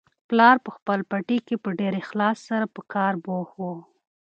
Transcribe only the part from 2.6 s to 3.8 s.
په کار بوخت و.